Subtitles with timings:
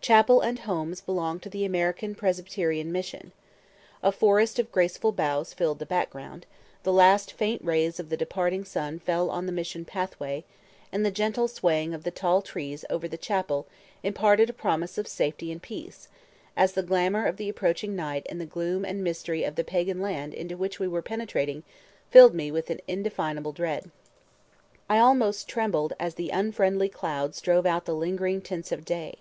[0.00, 3.30] Chapel and homes belong to the American Presbyterian Mission.
[4.02, 6.44] A forest of graceful boughs filled the background;
[6.82, 10.42] the last faint rays of the departing sun fell on the Mission pathway,
[10.90, 13.64] and the gentle swaying of the tall trees over the chapel
[14.02, 16.08] imparted a promise of safety and peace,
[16.56, 20.02] as the glamour of the approaching night and the gloom and mystery of the pagan
[20.02, 21.62] land into which we were penetrating
[22.10, 23.92] filled me with an indefinable dread.
[24.90, 29.18] I almost trembled, as the unfriendly clouds drove out the lingering tints of day.